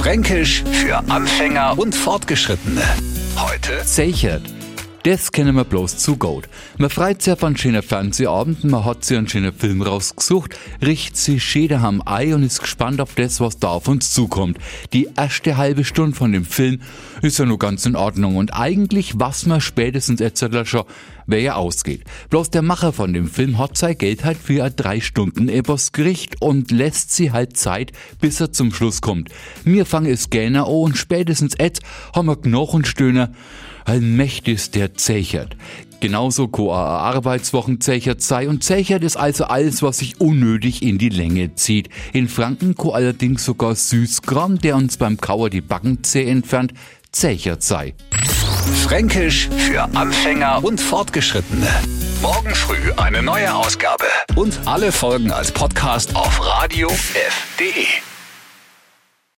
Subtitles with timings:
[0.00, 2.80] Fränkisch für Anfänger und Fortgeschrittene.
[3.36, 4.40] Heute Zeichert.
[5.02, 6.46] Das kennen wir bloß zu gut.
[6.76, 11.16] Man freut sich auf einen schönen Fernsehabend, man hat sich einen schönen Film rausgesucht, riecht
[11.16, 14.58] sich schön am Ei und ist gespannt auf das, was da auf uns zukommt.
[14.92, 16.82] Die erste halbe Stunde von dem Film
[17.22, 20.84] ist ja nur ganz in Ordnung und eigentlich was man spätestens jetzt schon,
[21.26, 22.04] wer ja ausgeht.
[22.28, 25.92] Bloß der Macher von dem Film hat sein Geld halt für ein drei Stunden Epos
[25.92, 29.30] gericht und lässt sie halt Zeit, bis er zum Schluss kommt.
[29.64, 31.80] Mir fange es gerne an und spätestens jetzt
[32.14, 33.30] haben wir Knochenstöhner
[33.90, 35.56] allmächtig der zechert.
[35.98, 40.96] Genauso ko a Arbeitswochen zechert sei und zechert ist also alles, was sich unnötig in
[40.96, 41.90] die Länge zieht.
[42.12, 46.72] In Franken ko allerdings sogar Süßkram, der uns beim Kauer die Backenzäh entfernt,
[47.10, 47.94] zechert sei.
[48.84, 51.68] Fränkisch für Anfänger und Fortgeschrittene.
[52.22, 54.04] Morgen früh eine neue Ausgabe.
[54.36, 58.09] Und alle Folgen als Podcast auf radiof.de.